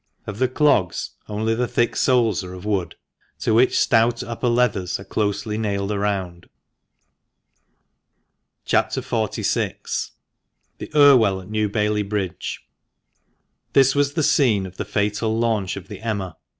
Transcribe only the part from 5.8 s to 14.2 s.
round. CHAP. XLVI.— THE IRWELL AT NEW BAILEY BRIDGE.— This was